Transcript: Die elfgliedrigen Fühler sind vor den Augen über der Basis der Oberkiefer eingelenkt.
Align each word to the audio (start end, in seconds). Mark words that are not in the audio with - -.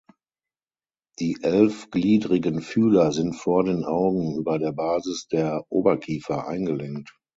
Die 1.19 1.37
elfgliedrigen 1.43 2.61
Fühler 2.61 3.11
sind 3.11 3.35
vor 3.35 3.65
den 3.65 3.85
Augen 3.85 4.35
über 4.35 4.57
der 4.57 4.71
Basis 4.71 5.27
der 5.27 5.63
Oberkiefer 5.69 6.47
eingelenkt. 6.47 7.11